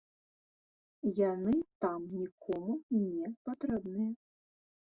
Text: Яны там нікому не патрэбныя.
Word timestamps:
Яны 1.33 1.53
там 1.87 1.99
нікому 2.21 2.73
не 3.05 3.27
патрэбныя. 3.51 4.11